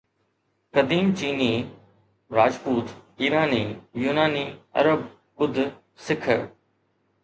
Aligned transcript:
قديم 0.77 1.07
چيني، 1.19 1.49
راجپوت، 2.37 2.87
ايراني، 3.21 3.63
يوناني، 4.07 4.45
عرب، 4.81 5.01
ٻڌ، 5.37 5.55
سک، 6.09 6.23